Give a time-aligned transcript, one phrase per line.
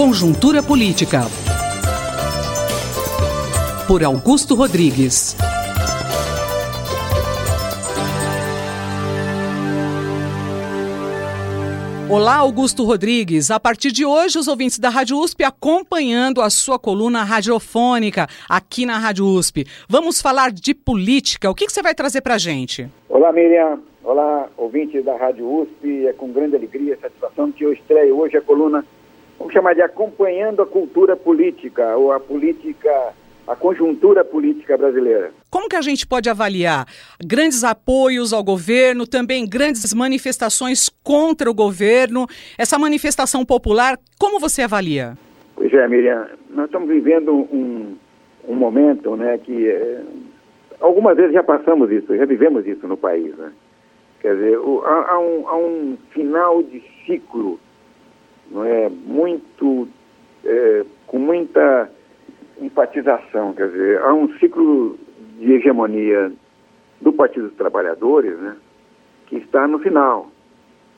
[0.00, 1.24] Conjuntura Política.
[3.86, 5.36] Por Augusto Rodrigues.
[12.08, 13.50] Olá, Augusto Rodrigues.
[13.50, 18.86] A partir de hoje, os ouvintes da Rádio USP acompanhando a sua coluna radiofônica aqui
[18.86, 19.66] na Rádio USP.
[19.86, 21.50] Vamos falar de política.
[21.50, 22.88] O que, você vai trazer para gente?
[23.06, 23.78] Olá, Miriam.
[24.02, 26.06] Olá, ouvintes da Rádio USP.
[26.06, 28.82] É com grande alegria e satisfação que eu estreio hoje a coluna,
[29.40, 33.14] vamos chamar de Acompanhando a Cultura Política, ou a política
[33.48, 35.32] a conjuntura política brasileira.
[35.50, 36.86] Como que a gente pode avaliar
[37.24, 44.62] grandes apoios ao governo, também grandes manifestações contra o governo, essa manifestação popular, como você
[44.62, 45.18] avalia?
[45.56, 47.96] Pois é, Miriam, nós estamos vivendo um,
[48.46, 50.00] um momento né, que é,
[50.80, 53.36] algumas vezes já passamos isso, já vivemos isso no país.
[53.36, 53.50] Né?
[54.20, 57.58] Quer dizer, o, há, há, um, há, um, final de ciclo
[59.60, 59.88] muito,
[60.44, 61.90] é, com muita
[62.60, 64.98] enfatização, quer dizer, há um ciclo
[65.38, 66.32] de hegemonia
[67.00, 68.56] do Partido dos Trabalhadores, né,
[69.26, 70.30] que está no final.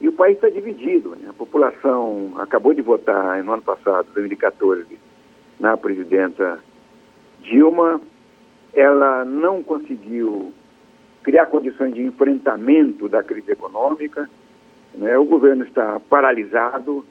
[0.00, 1.16] E o país está dividido.
[1.16, 1.28] Né?
[1.28, 4.86] A população acabou de votar no ano passado, 2014,
[5.58, 6.60] na presidenta
[7.42, 8.00] Dilma.
[8.72, 10.52] Ela não conseguiu
[11.24, 14.30] criar condições de enfrentamento da crise econômica.
[14.94, 15.18] Né?
[15.18, 17.04] O governo está paralisado.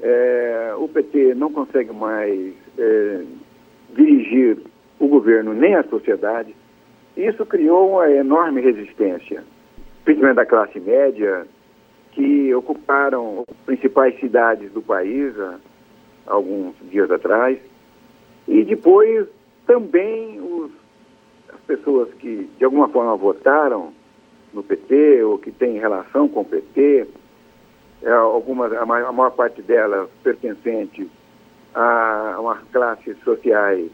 [0.00, 3.24] É, o PT não consegue mais é,
[3.96, 4.58] dirigir
[4.98, 6.54] o governo nem a sociedade.
[7.16, 9.42] Isso criou uma enorme resistência,
[10.04, 11.46] principalmente da classe média,
[12.12, 15.58] que ocuparam as principais cidades do país há
[16.26, 17.58] alguns dias atrás.
[18.46, 19.26] E depois
[19.66, 20.70] também os,
[21.52, 23.92] as pessoas que de alguma forma votaram
[24.52, 27.06] no PT ou que têm relação com o PT,
[28.02, 31.08] é, algumas, a maior, a maior parte delas pertencentes
[31.74, 33.90] a umas classes sociais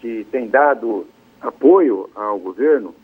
[0.00, 1.06] que têm dado
[1.40, 2.94] apoio ao governo,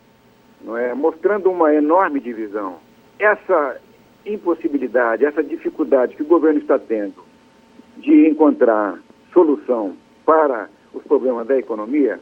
[0.63, 2.77] não é, mostrando uma enorme divisão.
[3.19, 3.79] Essa
[4.25, 7.23] impossibilidade, essa dificuldade que o governo está tendo
[7.97, 8.99] de encontrar
[9.33, 9.95] solução
[10.25, 12.19] para os problemas da economia,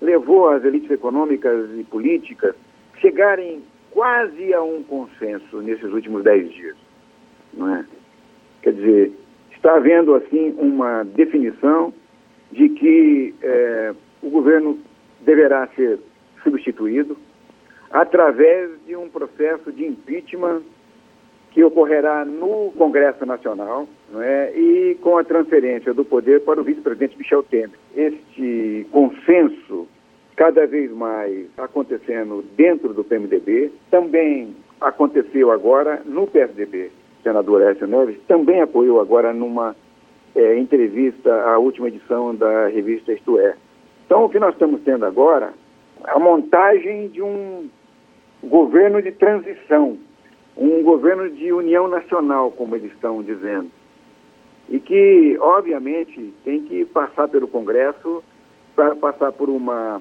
[0.00, 2.54] levou as elites econômicas e políticas
[3.00, 6.76] chegarem quase a um consenso nesses últimos dez dias.
[7.58, 7.84] É?
[8.62, 9.12] Quer dizer,
[9.54, 11.92] está havendo, assim, uma definição
[12.52, 14.78] de que é, o governo
[15.20, 15.98] deverá ser
[16.42, 17.16] substituído
[17.90, 20.62] através de um processo de impeachment
[21.52, 27.16] que ocorrerá no Congresso Nacional é, e com a transferência do poder para o vice-presidente
[27.16, 27.78] Michel Temer.
[27.96, 29.86] Este consenso
[30.36, 36.90] cada vez mais acontecendo dentro do PMDB, também aconteceu agora no PSDB
[37.24, 39.74] senador Écio Neves, também apoiou agora numa
[40.36, 43.56] é, entrevista à última edição da revista Isto É.
[44.06, 45.52] Então, o que nós estamos tendo agora
[46.06, 47.68] é a montagem de um
[48.42, 49.96] governo de transição,
[50.56, 53.70] um governo de união nacional, como eles estão dizendo.
[54.68, 58.22] E que, obviamente, tem que passar pelo Congresso,
[58.76, 60.00] para passar por uma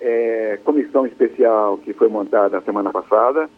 [0.00, 3.48] é, comissão especial que foi montada na semana passada,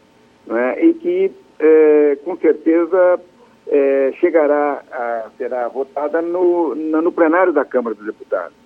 [0.47, 3.21] né, e que é, com certeza
[3.69, 8.57] é, chegará a será votada no, no plenário da Câmara dos Deputados.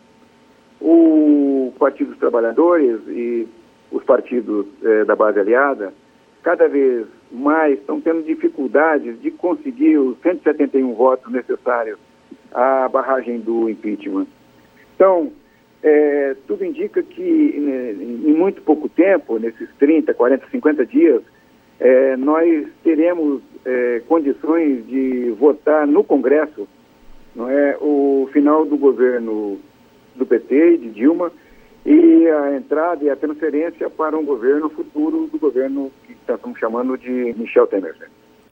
[0.81, 3.49] O Partido dos Trabalhadores e
[3.91, 5.93] os partidos é, da base aliada
[6.43, 11.99] cada vez mais estão tendo dificuldades de conseguir os 171 votos necessários
[12.53, 14.27] à barragem do impeachment.
[14.95, 15.33] Então,
[15.83, 21.23] é, tudo indica que né, em muito pouco tempo, nesses 30, 40, 50 dias,
[21.81, 26.69] é, nós teremos é, condições de votar no Congresso
[27.35, 29.59] não é, o final do governo
[30.15, 31.33] do PT e de Dilma
[31.85, 36.97] e a entrada e a transferência para um governo futuro do governo que estamos chamando
[36.97, 37.95] de Michel Temer.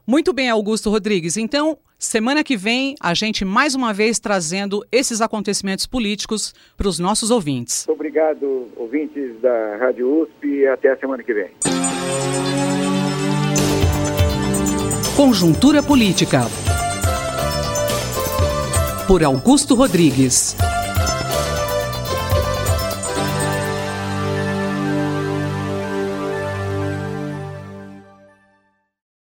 [0.06, 1.36] Muito bem, Augusto Rodrigues.
[1.36, 6.98] Então, semana que vem, a gente mais uma vez trazendo esses acontecimentos políticos para os
[6.98, 7.88] nossos ouvintes.
[7.88, 11.50] Obrigado, ouvintes da Rádio USP, e até a semana que vem.
[15.22, 16.48] Conjuntura Política.
[19.06, 20.56] Por Augusto Rodrigues.